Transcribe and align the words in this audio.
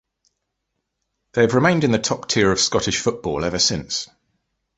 They 1.33 1.41
have 1.43 1.53
remained 1.53 1.83
in 1.83 1.91
the 1.91 1.99
top 1.99 2.27
tier 2.27 2.51
of 2.51 2.59
Scottish 2.59 2.99
football 2.99 3.45
ever 3.45 3.59
since. 3.59 4.09